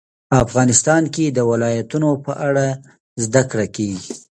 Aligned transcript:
افغانستان 0.43 1.03
کې 1.13 1.25
د 1.29 1.39
ولایتونو 1.51 2.09
په 2.25 2.31
اړه 2.47 2.67
زده 3.23 3.43
کړه 3.51 3.65
کېږي. 3.75 4.09